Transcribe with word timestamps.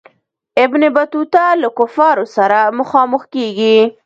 ابن 0.63 0.81
بطوطه 0.95 1.43
له 1.61 1.69
کفارو 1.77 2.25
سره 2.35 2.59
مخامخ 2.79 3.21
کیږي. 3.33 3.77